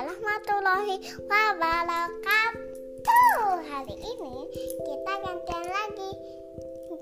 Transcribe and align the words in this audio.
warahmatullahi 0.00 0.96
wabarakatuh. 1.28 2.56
Hari 3.68 3.96
ini 4.00 4.48
kita 4.80 5.12
gantian 5.20 5.66
lagi. 5.68 6.12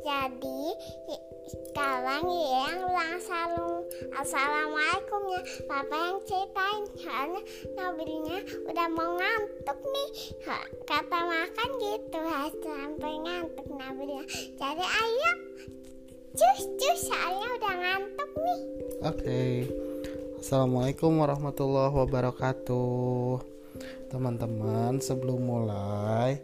Jadi 0.03 0.75
sekarang 1.47 2.27
yang 2.27 2.91
ulang 2.91 3.23
salam 3.23 3.87
assalamualaikum 4.19 5.31
ya. 5.31 5.47
Papa 5.71 5.95
yang 5.95 6.19
ceritain. 6.27 6.91
Soalnya 6.99 7.43
Nabilnya 7.79 8.43
udah 8.67 8.89
mau 8.91 9.15
ngantuk 9.15 9.79
nih. 9.79 10.35
Kata 10.83 11.19
makan 11.23 11.71
gitu. 11.79 12.19
Sampai 12.67 13.15
ngantuk 13.23 13.79
Nabilnya. 13.79 14.27
Jadi 14.59 14.83
ayo. 14.83 15.33
Cus 16.35 16.67
cus. 16.83 16.99
Soalnya 17.07 17.47
udah 17.63 17.75
ngantuk 17.79 18.31
nih. 18.43 18.59
Oke. 19.07 19.23
okay. 19.23 19.88
Assalamualaikum 20.39 21.19
warahmatullahi 21.19 21.99
wabarakatuh. 21.99 23.43
Teman-teman 24.07 25.03
sebelum 25.03 25.43
mulai 25.43 26.39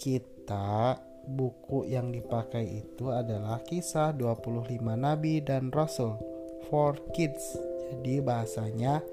Kita 0.00 0.96
buku 1.28 1.84
yang 1.84 2.08
dipakai 2.08 2.64
itu 2.80 3.12
adalah 3.12 3.60
kisah 3.60 4.16
25 4.16 4.80
nabi 4.96 5.44
dan 5.44 5.68
rasul 5.68 6.16
for 6.72 6.96
kids. 7.12 7.60
Jadi 7.92 8.24
bahasanya 8.24 9.04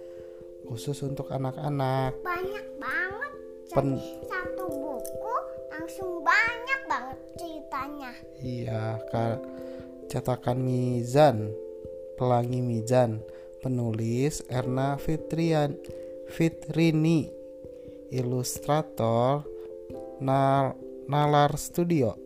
khusus 0.63 1.03
untuk 1.03 1.27
anak-anak. 1.27 2.15
Banyak 2.23 2.67
banget. 2.79 3.31
Pen 3.75 3.99
satu 4.31 4.63
buku 4.71 5.35
langsung 5.75 6.23
banyak 6.23 6.81
banget 6.87 7.19
ceritanya. 7.35 8.11
Iya, 8.39 8.95
cetakan 10.07 10.63
Mizan 10.63 11.51
Pelangi 12.15 12.63
Mizan 12.63 13.19
penulis 13.61 14.41
Erna 14.49 14.97
Fitrian 14.97 15.77
Fitrini 16.33 17.29
ilustrator 18.09 19.45
Nal 20.19 20.75
Nalar 21.05 21.53
Studio. 21.55 22.17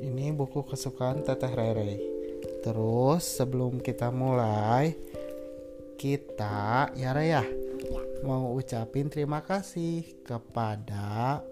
Ini 0.00 0.32
buku 0.32 0.64
kesukaan 0.64 1.22
Teteh 1.22 1.52
Rere. 1.52 1.96
Terus 2.64 3.24
sebelum 3.24 3.80
kita 3.80 4.08
mulai 4.08 4.96
kita 6.00 6.92
ya 6.96 7.16
Raya 7.16 7.44
mau 8.24 8.56
ucapin 8.56 9.08
terima 9.12 9.44
kasih 9.44 10.24
kepada 10.24 11.44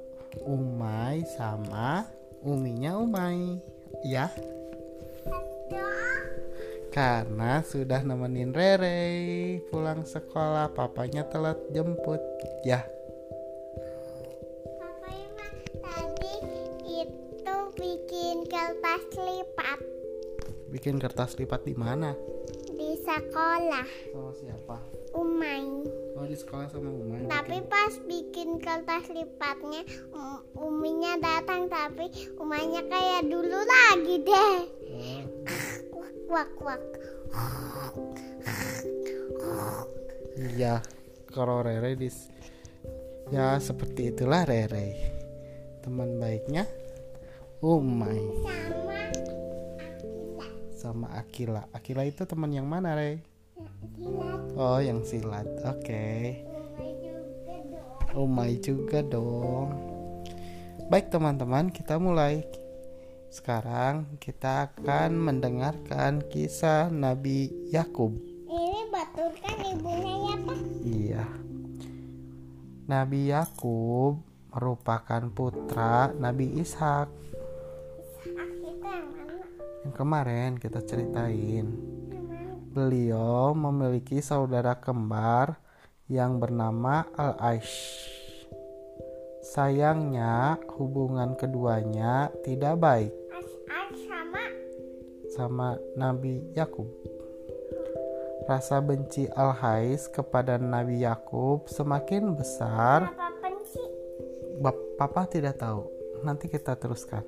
Umay 0.48 1.25
sama 1.36 2.09
Uminya 2.41 2.97
Umay. 2.97 3.61
Ya 4.03 4.33
karena 6.92 7.64
sudah 7.64 8.04
nemenin 8.04 8.52
Rere 8.52 9.00
pulang 9.72 10.04
sekolah 10.04 10.76
papanya 10.76 11.24
telat 11.24 11.56
jemput. 11.72 12.20
Ya. 12.68 12.84
Papa 14.76 15.08
tadi 15.80 16.34
itu 16.84 17.56
bikin 17.80 18.44
kertas 18.44 19.08
lipat. 19.16 19.80
Bikin 20.68 21.00
kertas 21.00 21.40
lipat 21.40 21.64
di 21.64 21.72
mana? 21.72 22.12
Di 22.68 23.00
sekolah. 23.00 23.88
Sama 24.12 24.32
siapa? 24.36 24.76
Umay. 25.16 25.64
Oh 26.20 26.28
di 26.28 26.36
sekolah 26.36 26.68
sama 26.68 26.92
Umay. 26.92 27.24
Tapi 27.24 27.56
bikin. 27.56 27.72
pas 27.72 27.92
bikin 28.04 28.50
kertas 28.60 29.08
lipatnya 29.08 29.80
um, 30.12 30.44
Uminya 30.60 31.16
datang 31.16 31.72
tapi 31.72 32.12
Umaynya 32.36 32.84
kayak 32.84 33.32
dulu 33.32 33.60
lagi 33.64 34.16
deh. 34.20 34.56
Oh 34.92 35.22
wak 36.33 36.52
wak. 36.64 36.80
Iya 40.56 40.80
kalau 41.28 41.61
Rere 41.61 41.92
dis 41.92 42.32
ya 43.28 43.60
seperti 43.60 44.16
itulah 44.16 44.48
Rere. 44.48 44.97
Teman 45.84 46.16
baiknya 46.16 46.65
Umay 47.60 48.22
sama 48.41 48.65
Akila. 48.65 50.48
Sama 50.72 51.09
Akila. 51.20 51.62
Akila 51.76 52.03
itu 52.09 52.25
teman 52.25 52.49
yang 52.49 52.64
mana 52.64 52.97
Re? 52.97 53.20
Silat. 54.00 54.43
oh 54.56 54.81
yang 54.81 55.04
silat. 55.04 55.47
Oke. 55.69 55.84
Okay. 55.84 56.25
Umay 58.16 58.56
juga 58.56 59.04
dong. 59.04 59.69
Baik 60.88 61.12
teman-teman 61.12 61.69
kita 61.69 62.00
mulai 62.00 62.44
sekarang 63.32 64.20
kita 64.20 64.69
akan 64.69 65.16
mendengarkan 65.16 66.20
kisah 66.28 66.93
Nabi 66.93 67.48
Yakub. 67.72 68.12
Ini 68.44 68.93
baturkan 68.93 69.56
ibunya 69.72 70.15
ya 70.20 70.37
Pak? 70.44 70.60
Iya. 70.84 71.25
Nabi 72.93 73.32
Yakub 73.32 74.20
merupakan 74.53 75.22
putra 75.32 76.12
Nabi 76.12 76.60
Ishak. 76.60 77.09
Yang 79.88 79.94
kemarin 79.97 80.60
kita 80.60 80.84
ceritain. 80.84 81.72
Beliau 82.69 83.56
memiliki 83.56 84.20
saudara 84.20 84.76
kembar 84.76 85.56
yang 86.04 86.37
bernama 86.37 87.09
Al-Aish. 87.16 88.12
Sayangnya 89.41 90.60
hubungan 90.76 91.32
keduanya 91.37 92.28
tidak 92.44 92.76
baik 92.76 93.22
sama 95.32 95.81
Nabi 95.97 96.44
Yakub. 96.53 96.84
Rasa 98.44 98.84
benci 98.84 99.25
Al-Hais 99.32 100.12
kepada 100.12 100.60
Nabi 100.60 101.00
Yakub 101.00 101.65
semakin 101.72 102.37
besar. 102.37 103.09
Bap 104.60 104.76
Papa 105.00 105.25
tidak 105.25 105.56
tahu. 105.56 105.88
Nanti 106.20 106.53
kita 106.53 106.76
teruskan. 106.76 107.25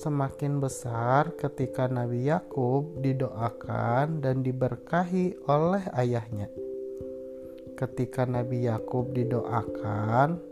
Semakin 0.00 0.58
besar 0.58 1.36
ketika 1.38 1.86
Nabi 1.86 2.26
Yakub 2.26 2.98
didoakan 2.98 4.18
dan 4.18 4.42
diberkahi 4.42 5.46
oleh 5.46 5.84
ayahnya. 5.94 6.50
Ketika 7.78 8.26
Nabi 8.26 8.66
Yakub 8.66 9.14
didoakan, 9.14 10.42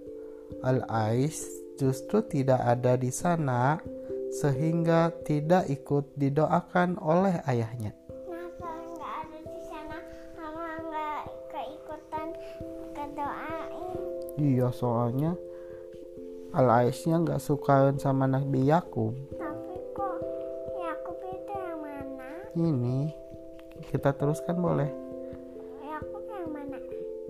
Al-Ais 0.63 1.49
justru 1.81 2.23
tidak 2.29 2.63
ada 2.63 2.95
di 2.95 3.11
sana 3.11 3.81
sehingga 4.31 5.11
tidak 5.27 5.67
ikut 5.67 6.15
didoakan 6.15 7.03
oleh 7.03 7.43
ayahnya. 7.51 7.91
Kenapa 8.07 8.71
nggak 8.95 9.15
ada 9.27 9.39
di 9.43 9.63
sana? 9.67 9.99
Mama 10.39 10.71
nggak 10.87 11.23
keikutan 11.51 12.29
kedoain? 12.95 13.99
Iya 14.39 14.69
soalnya 14.71 15.35
Al 16.51 16.67
Aisnya 16.67 17.23
nggak 17.23 17.43
suka 17.43 17.95
sama 17.99 18.27
Nabi 18.27 18.67
Yakub. 18.67 19.15
Tapi 19.39 19.75
kok 19.95 20.19
Yakub 20.79 21.19
itu 21.27 21.55
yang 21.55 21.79
mana? 21.83 22.31
Ini 22.59 22.99
kita 23.91 24.11
teruskan 24.15 24.59
boleh. 24.59 24.91
Yakub 25.83 26.23
yang 26.27 26.51
mana? 26.51 26.79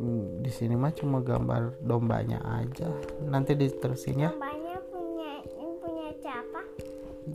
Hmm, 0.01 0.41
di 0.41 0.49
sini 0.49 0.73
mah 0.73 0.93
cuma 0.97 1.21
gambar 1.21 1.81
dombanya 1.85 2.41
aja. 2.45 2.89
Nanti 3.25 3.53
diterusin 3.57 4.25
ya. 4.25 4.33
Dombanya 4.33 4.60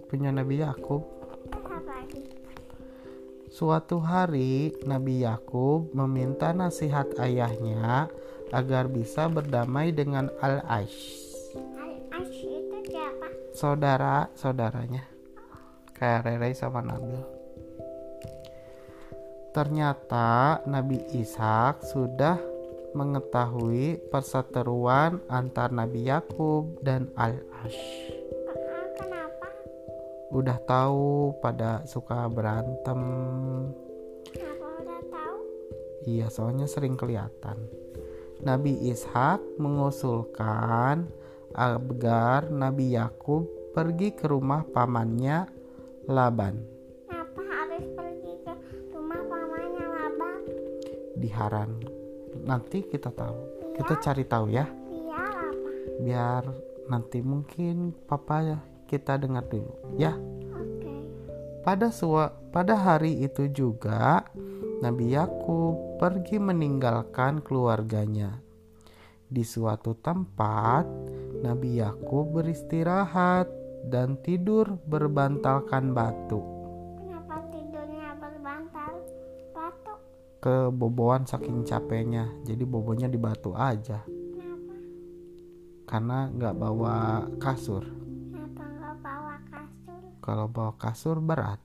punya 0.07 0.31
Nabi 0.31 0.59
Yakub. 0.59 1.15
Suatu 3.55 4.03
hari 4.03 4.75
Nabi 4.83 5.23
Yakub 5.23 5.87
meminta 5.95 6.51
nasihat 6.51 7.07
ayahnya 7.15 8.11
agar 8.51 8.91
bisa 8.91 9.31
berdamai 9.31 9.95
dengan 9.95 10.27
Al-Aish. 10.43 11.23
Al-Aish 11.55 12.43
itu 12.43 12.77
siapa? 12.91 13.31
Saudara, 13.55 14.27
saudaranya. 14.35 15.07
Kayak 15.95 16.27
Rere 16.27 16.51
sama 16.51 16.83
Nabil. 16.83 17.23
Ternyata 19.55 20.59
Nabi 20.67 20.99
Ishak 21.15 21.79
sudah 21.87 22.35
mengetahui 22.91 24.03
perseteruan 24.11 25.23
antar 25.31 25.71
Nabi 25.71 26.11
Yakub 26.11 26.83
dan 26.83 27.07
Al-Aish 27.15 28.34
udah 30.35 30.59
tahu 30.67 31.31
pada 31.39 31.87
suka 31.87 32.27
berantem. 32.27 32.99
Kenapa 34.27 34.67
udah 34.83 35.01
tahu? 35.07 35.37
Iya, 36.03 36.27
soalnya 36.27 36.67
sering 36.67 36.99
kelihatan. 36.99 37.55
Nabi 38.43 38.75
Ishak 38.91 39.39
mengusulkan 39.55 41.07
agar 41.55 42.51
Nabi 42.51 42.99
Yakub 42.99 43.47
pergi 43.71 44.11
ke 44.11 44.27
rumah 44.27 44.67
pamannya 44.67 45.47
Laban. 46.11 46.59
Kenapa 47.07 47.41
harus 47.47 47.85
pergi 47.95 48.33
ke 48.43 48.53
rumah 48.91 49.23
pamannya 49.23 49.85
Laban? 49.87 50.39
Di 51.15 51.29
Haran. 51.31 51.71
Nanti 52.43 52.83
kita 52.83 53.07
tahu. 53.15 53.39
Biar, 53.39 53.75
kita 53.79 53.93
cari 54.03 54.23
tahu 54.27 54.45
ya. 54.51 54.67
Biar 54.67 55.31
apa? 55.31 55.69
Biar 56.03 56.43
nanti 56.91 57.23
mungkin 57.23 57.95
papa 58.05 58.37
ya 58.45 58.74
kita 58.85 59.17
dengar 59.17 59.45
dulu 59.49 59.73
ya. 59.97 60.13
Pada 61.65 61.89
sua, 61.89 62.29
pada 62.53 62.77
hari 62.77 63.25
itu 63.25 63.49
juga 63.49 64.21
Nabi 64.85 65.17
Yakub 65.17 65.97
pergi 65.97 66.37
meninggalkan 66.37 67.41
keluarganya. 67.41 68.37
Di 69.25 69.41
suatu 69.41 69.97
tempat, 69.97 70.85
Nabi 71.41 71.81
Yakub 71.81 72.37
beristirahat 72.37 73.49
dan 73.89 74.21
tidur 74.21 74.77
berbantalkan 74.85 75.97
batu. 75.97 76.37
Kenapa 77.01 77.49
tidurnya 77.49 78.13
berbantal 78.21 79.01
batu? 79.49 79.93
Keboboan 80.45 81.25
saking 81.25 81.65
capeknya, 81.65 82.29
jadi 82.45 82.61
bobonya 82.61 83.09
di 83.09 83.17
batu 83.17 83.57
aja. 83.57 84.05
Kenapa? 84.05 84.73
Karena 85.89 86.19
nggak 86.29 86.55
bawa 86.61 87.25
kasur. 87.41 88.04
Kalau 90.25 90.49
bawa 90.49 90.73
kasur 90.81 91.21
berat. 91.21 91.61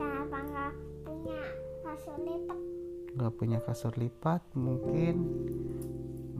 Kenapa 0.00 0.40
nggak 0.40 0.72
punya 1.04 1.40
kasur 1.84 2.16
lipat? 2.24 2.60
Nggak 3.12 3.32
punya 3.36 3.58
kasur 3.60 3.92
lipat, 4.00 4.42
mungkin 4.56 5.14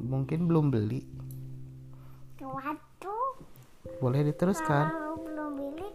mungkin 0.00 0.48
belum 0.48 0.72
beli. 0.72 1.04
Waduh, 2.40 3.36
Boleh 4.00 4.32
diteruskan 4.32 4.88
kalau 4.88 5.20
belum 5.20 5.50
beli, 5.60 5.88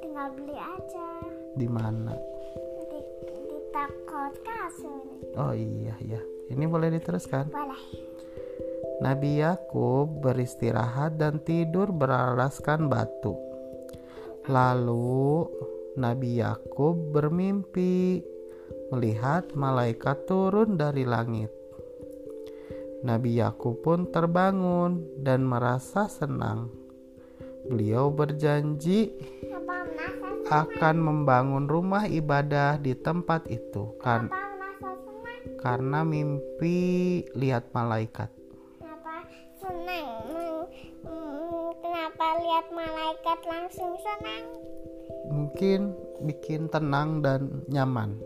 tinggal 0.00 0.32
beli 0.32 0.56
aja 0.56 1.08
di 1.60 1.68
mana? 1.68 2.16
di, 2.88 3.00
di 3.28 3.58
toko 3.76 4.32
kasur. 4.40 5.04
Oh 5.36 5.52
iya 5.52 6.00
iya. 6.00 6.20
Ini 6.48 6.64
boleh 6.64 6.96
diteruskan. 6.96 7.52
Boleh. 7.52 7.82
Nabi 9.04 9.44
Yakub 9.44 10.24
beristirahat 10.24 11.20
dan 11.20 11.44
tidur 11.44 11.92
beralaskan 11.92 12.88
batu. 12.88 13.45
Lalu 14.46 15.42
Nabi 15.98 16.38
Yakub 16.38 17.10
bermimpi 17.10 18.22
melihat 18.94 19.50
malaikat 19.58 20.22
turun 20.30 20.78
dari 20.78 21.02
langit. 21.02 21.50
Nabi 23.02 23.42
Yakub 23.42 23.82
pun 23.82 24.06
terbangun 24.14 25.02
dan 25.18 25.42
merasa 25.42 26.06
senang. 26.06 26.70
Beliau 27.66 28.14
berjanji 28.14 29.10
akan 30.46 30.96
membangun 31.02 31.66
rumah 31.66 32.06
ibadah 32.06 32.78
di 32.78 32.94
tempat 32.94 33.50
itu 33.50 33.98
kan 33.98 34.30
karena 35.58 36.06
mimpi 36.06 36.78
lihat 37.34 37.74
malaikat. 37.74 38.30
Senang? 39.58 40.06
Lihat 42.56 42.72
malaikat 42.72 43.40
langsung 43.52 43.92
senang? 44.00 44.48
Mungkin 45.28 45.92
bikin 46.24 46.72
tenang 46.72 47.20
dan 47.20 47.60
nyaman. 47.68 48.16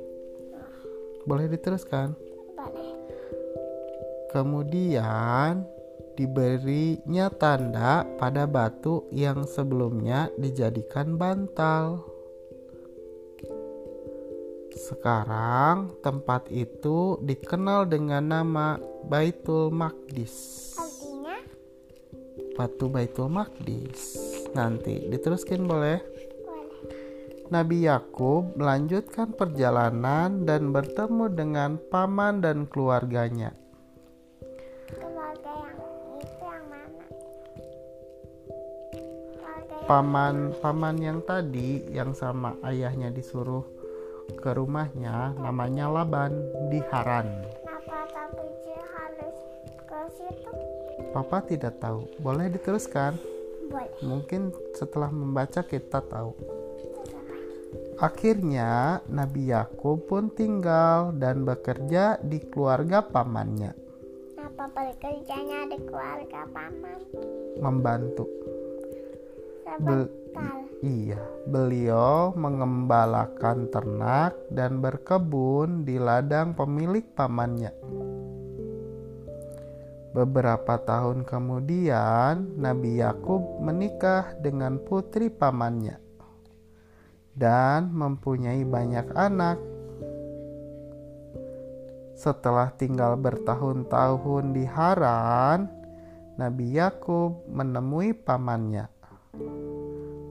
Boleh 1.26 1.50
diteruskan? 1.50 2.14
Boleh. 2.54 2.94
Kemudian 4.30 5.66
diberinya 6.14 7.26
tanda 7.34 8.06
pada 8.22 8.46
batu 8.46 9.10
yang 9.10 9.42
sebelumnya 9.50 10.30
dijadikan 10.38 11.18
bantal. 11.18 12.06
Sekarang 14.78 15.90
tempat 16.06 16.46
itu 16.54 17.18
dikenal 17.18 17.82
dengan 17.90 18.30
nama 18.30 18.78
Baitul 19.10 19.74
Maqdis. 19.74 20.78
Batu 22.60 22.92
Baitul 22.92 23.32
Maqdis. 23.32 24.20
Nanti 24.52 25.08
diteruskan 25.08 25.64
boleh? 25.64 25.96
Nabi 27.48 27.88
Yakub 27.88 28.52
melanjutkan 28.52 29.32
perjalanan 29.32 30.44
dan 30.44 30.68
bertemu 30.68 31.32
dengan 31.32 31.80
paman 31.88 32.44
dan 32.44 32.68
keluarganya. 32.68 33.56
Keluarga 34.92 35.52
yang 35.56 35.80
itu 36.20 36.44
yang 36.44 36.66
mana? 36.68 37.04
Keluarga 39.40 39.74
yang 39.80 39.88
Paman 39.88 40.36
paman 40.60 40.96
yang 41.00 41.24
tadi 41.24 41.88
yang 41.88 42.12
sama 42.12 42.60
ayahnya 42.60 43.08
disuruh 43.08 43.64
ke 44.36 44.52
rumahnya 44.52 45.32
namanya 45.40 45.88
Laban 45.88 46.36
di 46.68 46.84
Haran. 46.92 47.59
Papa 51.10 51.42
tidak 51.42 51.82
tahu. 51.82 52.06
Boleh 52.22 52.46
diteruskan? 52.50 53.18
Boleh. 53.66 53.90
Mungkin 54.02 54.54
setelah 54.74 55.10
membaca 55.10 55.62
kita 55.66 56.02
tahu. 56.06 56.34
Akhirnya 58.00 59.04
Nabi 59.12 59.52
Yakub 59.52 60.08
pun 60.08 60.32
tinggal 60.32 61.12
dan 61.20 61.44
bekerja 61.44 62.16
di 62.24 62.40
keluarga 62.48 63.04
pamannya, 63.04 63.76
Kenapa 64.32 64.72
bekerjanya 64.72 65.68
di 65.68 65.78
keluarga 65.84 66.48
paman? 66.48 66.98
membantu. 67.60 68.24
Sebentar. 69.68 70.56
Iya, 70.80 71.20
beliau 71.44 72.32
mengembalakan 72.32 73.68
ternak 73.68 74.32
dan 74.48 74.80
berkebun 74.80 75.84
di 75.84 76.00
ladang 76.00 76.56
pemilik 76.56 77.04
pamannya. 77.12 77.72
Beberapa 80.10 80.74
tahun 80.82 81.22
kemudian, 81.22 82.58
Nabi 82.58 82.98
Yakub 82.98 83.62
menikah 83.62 84.34
dengan 84.42 84.82
putri 84.82 85.30
pamannya 85.30 86.10
dan 87.40 87.94
mempunyai 87.94 88.66
banyak 88.66 89.06
anak. 89.14 89.58
Setelah 92.18 92.68
tinggal 92.76 93.16
bertahun-tahun 93.16 94.52
di 94.52 94.68
Haran, 94.68 95.70
Nabi 96.36 96.76
Yakub 96.76 97.48
menemui 97.48 98.12
pamannya. 98.12 98.92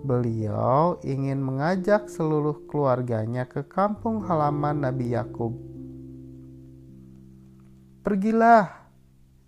Beliau 0.06 1.02
ingin 1.02 1.42
mengajak 1.42 2.08
seluruh 2.08 2.68
keluarganya 2.70 3.50
ke 3.50 3.66
kampung 3.66 4.22
halaman 4.24 4.86
Nabi 4.86 5.18
Yakub. 5.18 5.58
Pergilah, 8.06 8.79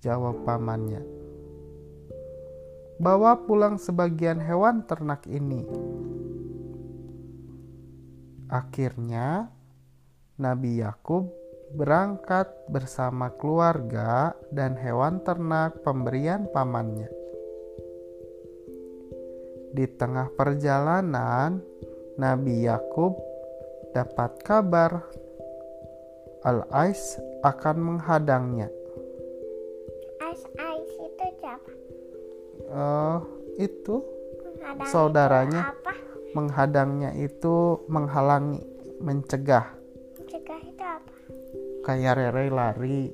jawab 0.01 0.41
pamannya. 0.49 1.05
Bawa 2.97 3.45
pulang 3.45 3.77
sebagian 3.77 4.41
hewan 4.41 4.81
ternak 4.89 5.25
ini. 5.29 5.61
Akhirnya, 8.49 9.53
Nabi 10.41 10.81
Yakub 10.81 11.29
berangkat 11.77 12.49
bersama 12.67 13.31
keluarga 13.37 14.35
dan 14.49 14.73
hewan 14.75 15.21
ternak 15.21 15.85
pemberian 15.85 16.49
pamannya. 16.49 17.07
Di 19.71 19.85
tengah 19.85 20.33
perjalanan, 20.35 21.63
Nabi 22.19 22.67
Yakub 22.67 23.15
dapat 23.95 24.35
kabar 24.43 24.99
Al-Ais 26.41 27.21
akan 27.45 27.77
menghadangnya. 27.79 28.80
Ais 30.31 30.47
ais 30.63 30.91
itu 30.95 31.25
siapa? 31.43 31.71
Eh, 32.71 33.19
itu 33.59 33.95
Menghadang 33.99 34.87
Saudaranya. 34.87 35.61
itu 35.67 35.75
apa? 35.75 35.93
menghadangnya 36.31 37.11
itu 37.19 37.83
menghalangi, 37.91 38.63
mencegah. 39.03 39.75
Cegah 40.31 40.61
itu 40.63 40.79
apa? 40.79 41.11
Kayak 41.83 42.15
Rere 42.15 42.47
lari, 42.47 43.11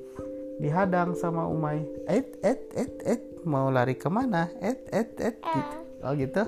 dihadang 0.62 1.18
sama 1.18 1.50
Umay. 1.50 1.82
Et, 2.06 2.38
et, 2.46 2.70
et, 2.78 2.94
et, 3.02 3.22
mau 3.42 3.66
lari 3.66 3.98
ke 3.98 4.06
mana? 4.06 4.46
Et, 4.62 4.78
et, 4.94 5.10
et, 5.18 5.42
gitu. 5.42 5.76
Oh 6.06 6.14
gitu, 6.14 6.46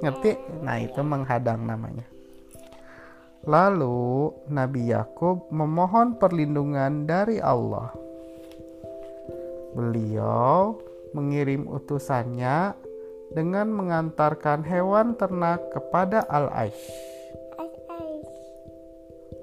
ngerti? 0.00 0.40
Nah 0.64 0.80
itu 0.80 1.04
menghadang 1.04 1.68
namanya. 1.68 2.08
Lalu 3.44 4.32
Nabi 4.48 4.96
Yakub 4.96 5.52
memohon 5.52 6.16
perlindungan 6.16 7.04
dari 7.04 7.36
Allah. 7.36 8.05
Beliau 9.76 10.80
mengirim 11.12 11.68
utusannya 11.68 12.72
dengan 13.36 13.68
mengantarkan 13.68 14.64
hewan 14.64 15.20
ternak 15.20 15.60
kepada 15.68 16.24
Al-Aish. 16.24 16.84
Ais 17.60 17.76
ais. 17.92 18.30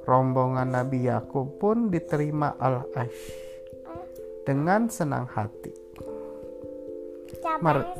Rombongan 0.10 0.74
Nabi 0.74 1.06
Yakub 1.06 1.62
pun 1.62 1.94
diterima 1.94 2.58
Al-Aish 2.58 3.30
dengan 4.42 4.90
senang 4.90 5.30
hati. 5.30 5.70
Mar-? 7.62 7.94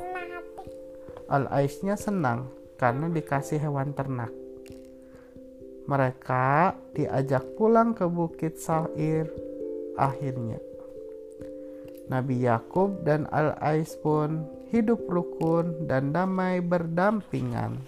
Al-Aish-nya 1.30 1.94
senang 2.02 2.50
karena 2.82 3.14
dikasih 3.14 3.62
hewan 3.62 3.94
ternak. 3.94 4.34
Mereka 5.84 6.74
diajak 6.96 7.46
pulang 7.60 7.94
ke 7.94 8.08
Bukit 8.08 8.58
Sair 8.58 9.28
akhirnya. 10.00 10.73
Nabi 12.12 12.44
Yakub 12.44 13.08
dan 13.08 13.30
Al-Ais 13.32 13.96
pun 14.04 14.44
hidup 14.74 15.08
rukun 15.08 15.88
dan 15.88 16.12
damai 16.12 16.60
berdampingan. 16.60 17.80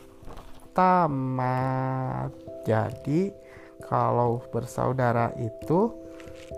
Tamat. 0.71 2.31
Jadi, 2.63 3.31
kalau 3.83 4.39
bersaudara 4.51 5.31
itu 5.35 5.91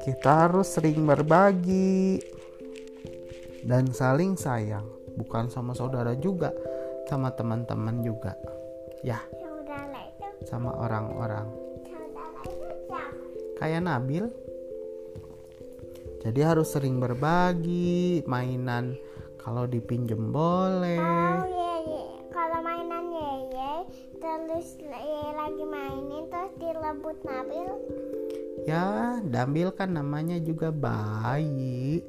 kita 0.05 0.47
harus 0.47 0.77
sering 0.77 1.05
berbagi 1.05 2.21
dan 3.65 3.89
saling 3.89 4.37
sayang. 4.37 4.85
Bukan 5.17 5.49
sama 5.49 5.73
saudara 5.73 6.13
juga 6.13 6.53
sama 7.09 7.33
teman-teman 7.33 8.05
juga. 8.05 8.37
Ya. 9.01 9.21
Sama 10.45 10.71
orang-orang. 10.77 11.49
Kayak 13.57 13.89
Nabil 13.89 14.29
jadi 16.19 16.39
harus 16.47 16.69
sering 16.69 16.97
berbagi 16.97 18.21
mainan 18.23 18.97
kalau 19.37 19.63
dipinjem 19.63 20.29
boleh 20.29 20.99
Oh 20.99 21.45
iya, 21.45 21.73
iya. 21.83 22.03
Kalau 22.27 22.59
mainan 22.59 23.05
Yeye, 23.09 23.73
terus 24.17 24.67
Yeye 24.77 25.25
lagi 25.31 25.63
mainin 25.63 26.23
terus 26.27 26.53
dilebut 26.57 27.17
Nabil. 27.21 27.69
ya 28.63 28.85
Dambil 29.23 29.71
kan 29.71 29.91
namanya 29.91 30.37
juga 30.37 30.69
bayi 30.69 32.03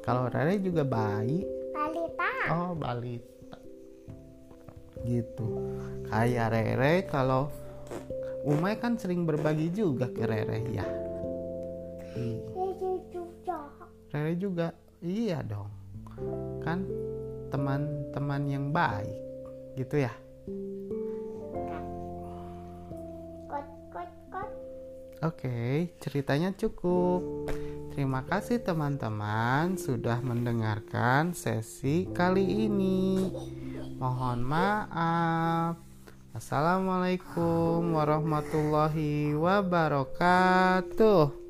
kalau 0.00 0.28
Rere 0.28 0.58
juga 0.58 0.82
bayi 0.82 1.46
Balita. 1.72 2.30
oh 2.50 2.72
balita 2.74 3.56
gitu 5.02 5.48
kayak 6.06 6.52
Rere 6.52 6.94
kalau 7.06 7.48
Umay 8.42 8.76
kan 8.76 8.94
sering 8.94 9.22
berbagi 9.22 9.70
juga 9.70 10.06
ke 10.06 10.22
Rere 10.22 10.60
ya 10.68 10.86
Iya. 12.12 12.51
Rere 14.12 14.36
juga 14.36 14.76
iya 15.00 15.40
dong 15.40 15.72
kan 16.60 16.84
teman-teman 17.48 18.42
yang 18.44 18.68
baik 18.68 19.16
gitu 19.80 20.04
ya. 20.04 20.12
Oke, 25.22 25.94
ceritanya 26.02 26.50
cukup. 26.50 27.46
Terima 27.94 28.26
kasih 28.26 28.58
teman-teman 28.58 29.78
sudah 29.78 30.18
mendengarkan 30.18 31.30
sesi 31.30 32.10
kali 32.10 32.66
ini. 32.66 33.30
Mohon 34.02 34.42
maaf. 34.42 35.78
Assalamualaikum 36.34 37.94
warahmatullahi 37.94 39.38
wabarakatuh. 39.38 41.41